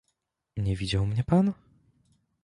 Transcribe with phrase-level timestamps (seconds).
[0.57, 1.53] Nie widział mnie pan?